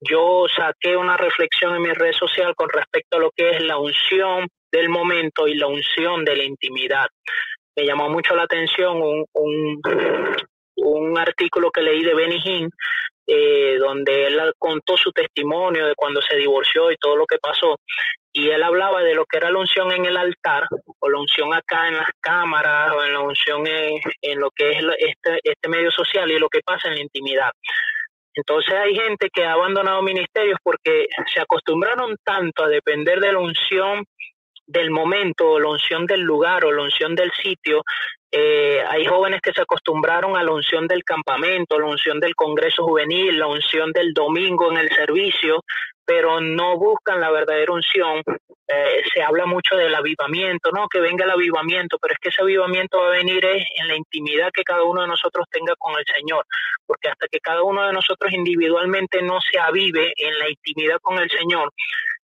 [0.00, 3.76] yo saqué una reflexión en mi red social con respecto a lo que es la
[3.76, 7.08] unción del momento y la unción de la intimidad.
[7.78, 9.80] Me llamó mucho la atención un, un,
[10.74, 12.70] un artículo que leí de Benny Hinn
[13.24, 17.78] eh, donde él contó su testimonio de cuando se divorció y todo lo que pasó.
[18.32, 20.66] Y él hablaba de lo que era la unción en el altar,
[20.98, 24.70] o la unción acá en las cámaras, o en la unción en, en lo que
[24.70, 27.52] es este, este medio social y lo que pasa en la intimidad.
[28.34, 33.38] Entonces hay gente que ha abandonado ministerios porque se acostumbraron tanto a depender de la
[33.38, 34.04] unción
[34.68, 37.82] del momento, o la unción del lugar o la unción del sitio,
[38.30, 42.84] eh, hay jóvenes que se acostumbraron a la unción del campamento, la unción del Congreso
[42.84, 45.64] Juvenil, la unción del domingo en el servicio,
[46.04, 48.22] pero no buscan la verdadera unción.
[48.70, 50.88] Eh, se habla mucho del avivamiento, ¿no?
[50.88, 54.50] Que venga el avivamiento, pero es que ese avivamiento va a venir en la intimidad
[54.52, 56.44] que cada uno de nosotros tenga con el Señor,
[56.86, 61.18] porque hasta que cada uno de nosotros individualmente no se avive en la intimidad con
[61.18, 61.72] el Señor,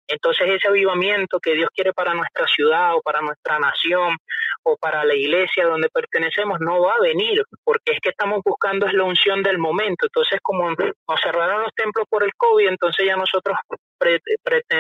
[0.08, 4.18] entonces ese avivamiento que Dios quiere para nuestra ciudad o para nuestra nación
[4.64, 8.88] o para la iglesia donde pertenecemos no va a venir, porque es que estamos buscando
[8.88, 10.06] es la unción del momento.
[10.06, 13.58] Entonces como nos cerraron los templos por el COVID, entonces ya nosotros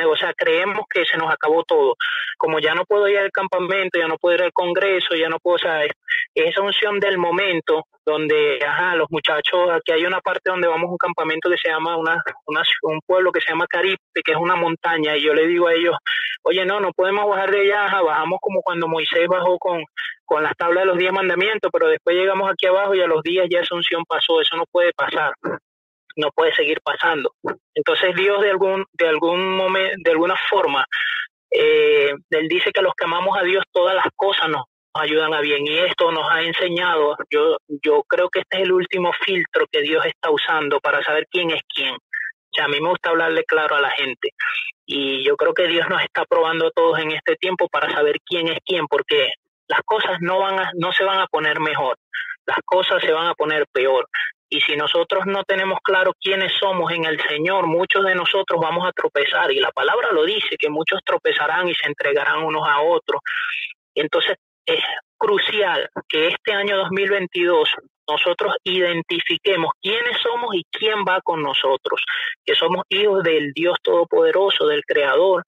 [0.07, 1.95] o sea, creemos que se nos acabó todo.
[2.38, 5.39] Como ya no puedo ir al campamento, ya no puedo ir al congreso, ya no
[5.39, 5.86] puedo, o sea,
[6.36, 10.91] esa unción del momento donde, ajá, los muchachos, aquí hay una parte donde vamos a
[10.91, 14.38] un campamento que se llama, una, una, un pueblo que se llama Caribe, que es
[14.38, 15.95] una montaña, y yo le digo a ellos,
[16.43, 19.84] oye, no, no podemos bajar de allá, bajamos como cuando Moisés bajó con,
[20.26, 23.24] con las tablas de los diez mandamientos, pero después llegamos aquí abajo y a los
[23.24, 25.34] días ya esa unción pasó, eso no puede pasar
[26.16, 27.34] no puede seguir pasando.
[27.74, 30.86] Entonces Dios de algún, de algún momento, de alguna forma,
[31.51, 34.64] eh, él dice que los que amamos a Dios todas las cosas nos
[34.95, 38.72] ayudan a bien y esto nos ha enseñado, yo, yo creo que este es el
[38.72, 41.95] último filtro que Dios está usando para saber quién es quién.
[41.95, 44.30] O sea, a mí me gusta hablarle claro a la gente
[44.86, 48.18] y yo creo que Dios nos está probando a todos en este tiempo para saber
[48.26, 49.30] quién es quién, porque
[49.68, 51.97] las cosas no van a, no se van a poner mejor,
[52.45, 54.07] las cosas se van a poner peor.
[54.54, 58.88] Y si nosotros no tenemos claro quiénes somos en el Señor, muchos de nosotros vamos
[58.88, 59.51] a tropezar.
[59.51, 63.20] Y la palabra lo dice, que muchos tropezarán y se entregarán unos a otros.
[63.95, 64.84] Entonces es
[65.18, 67.68] crucial que este año 2022
[68.08, 71.99] nosotros identifiquemos quiénes somos y quién va con nosotros,
[72.45, 75.45] que somos hijos del Dios Todopoderoso, del Creador,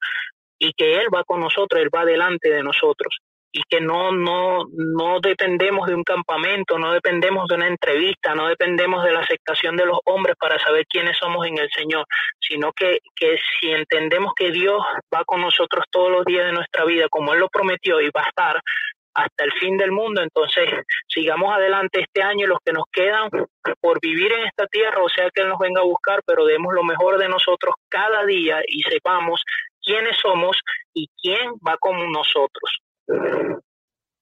[0.58, 3.20] y que Él va con nosotros, Él va delante de nosotros
[3.56, 8.48] y que no, no, no dependemos de un campamento, no dependemos de una entrevista, no
[8.48, 12.06] dependemos de la aceptación de los hombres para saber quiénes somos en el Señor,
[12.38, 14.82] sino que, que si entendemos que Dios
[15.14, 18.24] va con nosotros todos los días de nuestra vida, como Él lo prometió y va
[18.24, 18.62] a estar
[19.14, 20.70] hasta el fin del mundo, entonces
[21.08, 23.30] sigamos adelante este año los que nos quedan
[23.80, 26.74] por vivir en esta tierra, o sea que Él nos venga a buscar, pero demos
[26.74, 29.42] lo mejor de nosotros cada día y sepamos
[29.82, 30.58] quiénes somos
[30.94, 32.82] y quién va con nosotros.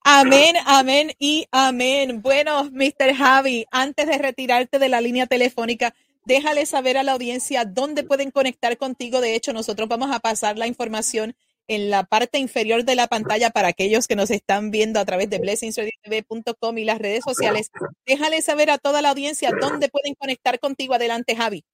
[0.04, 2.20] Amén, amén y amén.
[2.20, 3.14] Bueno, Mr.
[3.16, 5.94] Javi, antes de retirarte de la línea telefónica,
[6.26, 9.20] déjale saber a la audiencia dónde pueden conectar contigo.
[9.20, 11.34] De hecho, nosotros vamos a pasar la información
[11.68, 15.30] en la parte inferior de la pantalla para aquellos que nos están viendo a través
[15.30, 17.70] de blessingsradiotv.com y las redes sociales.
[18.04, 20.94] Déjale saber a toda la audiencia dónde pueden conectar contigo.
[20.94, 21.64] Adelante, Javi.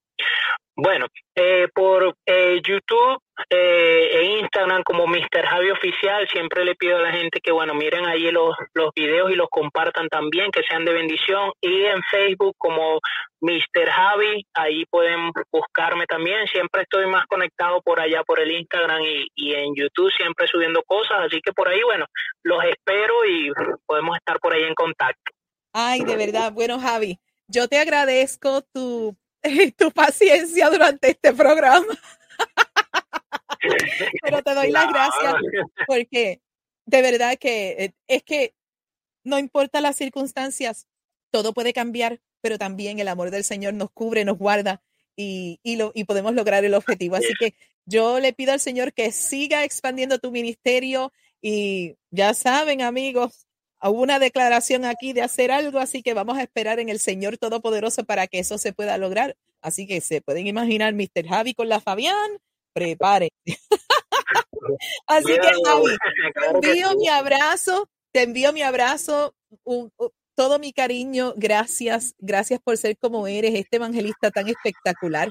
[0.77, 5.47] Bueno, eh, por eh, YouTube eh, e Instagram como Mr.
[5.47, 9.31] Javi Oficial, siempre le pido a la gente que, bueno, miren ahí los, los videos
[9.31, 11.53] y los compartan también, que sean de bendición.
[11.61, 13.01] Y en Facebook como
[13.41, 13.89] Mr.
[13.91, 16.47] Javi, ahí pueden buscarme también.
[16.49, 20.83] Siempre estoy más conectado por allá, por el Instagram y, y en YouTube, siempre subiendo
[20.83, 21.27] cosas.
[21.27, 22.07] Así que por ahí, bueno,
[22.43, 23.51] los espero y
[23.87, 25.33] podemos estar por ahí en contacto.
[25.73, 26.53] Ay, de verdad.
[26.53, 29.17] Bueno, Javi, yo te agradezco tu
[29.77, 31.87] tu paciencia durante este programa.
[34.23, 35.35] Pero te doy las gracias
[35.87, 36.41] porque
[36.87, 38.55] de verdad que eh, es que
[39.23, 40.87] no importa las circunstancias,
[41.31, 44.83] todo puede cambiar, pero también el amor del Señor nos cubre, nos guarda
[45.15, 47.17] y, y, lo, y podemos lograr el objetivo.
[47.17, 47.55] Así que
[47.85, 53.47] yo le pido al Señor que siga expandiendo tu ministerio y ya saben, amigos,
[53.83, 57.39] hubo una declaración aquí de hacer algo, así que vamos a esperar en el Señor
[57.39, 59.37] Todopoderoso para que eso se pueda lograr.
[59.63, 61.29] Así que se pueden imaginar Mr.
[61.29, 62.31] Javi con la Fabián,
[62.73, 63.31] prepare.
[65.07, 65.97] así que Javi,
[66.61, 72.61] te envío mi abrazo, te envío mi abrazo, un, un, todo mi cariño, gracias, gracias
[72.65, 75.31] por ser como eres, este evangelista tan espectacular.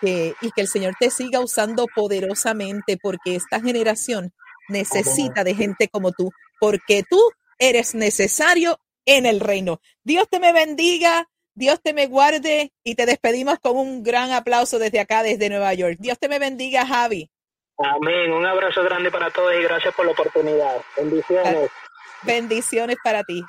[0.00, 4.34] Que, y que el Señor te siga usando poderosamente porque esta generación
[4.68, 6.30] necesita de gente como tú,
[6.60, 7.18] porque tú
[7.58, 9.80] eres necesario en el reino.
[10.04, 14.78] Dios te me bendiga, Dios te me guarde y te despedimos con un gran aplauso
[14.78, 15.96] desde acá, desde Nueva York.
[15.98, 17.30] Dios te me bendiga, Javi.
[17.78, 18.30] Amén.
[18.30, 20.82] Un abrazo grande para todos y gracias por la oportunidad.
[20.98, 21.70] Bendiciones.
[22.22, 23.42] Bendiciones para ti.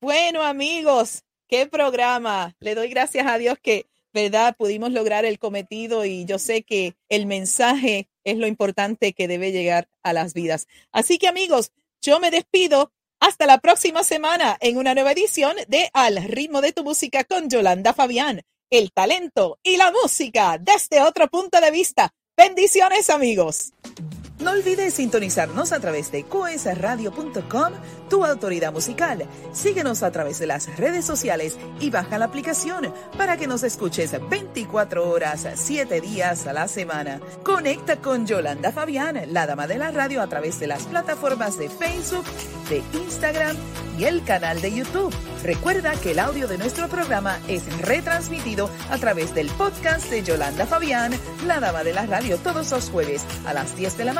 [0.00, 2.56] Bueno, amigos, qué programa.
[2.58, 4.56] Le doy gracias a Dios que, ¿verdad?
[4.58, 9.52] Pudimos lograr el cometido y yo sé que el mensaje es lo importante que debe
[9.52, 10.66] llegar a las vidas.
[10.90, 11.70] Así que, amigos,
[12.02, 12.90] yo me despido.
[13.26, 17.48] Hasta la próxima semana en una nueva edición de Al ritmo de tu música con
[17.48, 18.42] Yolanda Fabián.
[18.68, 22.12] El talento y la música desde otro punto de vista.
[22.36, 23.73] Bendiciones amigos.
[24.44, 27.72] No olvides sintonizarnos a través de coesradio.com,
[28.10, 29.26] tu autoridad musical.
[29.54, 34.14] Síguenos a través de las redes sociales y baja la aplicación para que nos escuches
[34.28, 37.20] 24 horas, 7 días a la semana.
[37.42, 41.70] Conecta con Yolanda Fabián, la dama de la radio, a través de las plataformas de
[41.70, 42.26] Facebook,
[42.68, 43.56] de Instagram
[43.98, 45.14] y el canal de YouTube.
[45.42, 50.66] Recuerda que el audio de nuestro programa es retransmitido a través del podcast de Yolanda
[50.66, 51.12] Fabián,
[51.46, 54.12] la dama de la radio, todos los jueves a las 10 de la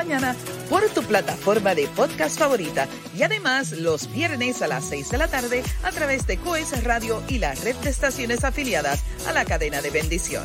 [0.70, 2.86] por tu plataforma de podcast favorita
[3.16, 7.22] y además los viernes a las 6 de la tarde a través de Coes Radio
[7.28, 10.44] y la red de estaciones afiliadas a la cadena de bendición.